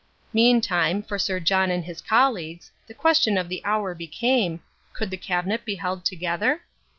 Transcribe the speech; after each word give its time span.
Meantime, 0.33 1.03
for 1.03 1.19
Sir 1.19 1.39
John 1.39 1.69
and 1.69 1.85
his 1.85 2.01
colleagues, 2.01 2.71
the 2.87 2.93
question 2.95 3.37
of 3.37 3.49
the 3.49 3.63
hour 3.63 3.93
became, 3.93 4.61
"Could 4.93 5.11
the 5.11 5.15
Cabinet 5.15 5.63
be 5.63 5.75
held 5.75 6.05
together?" 6.05 6.63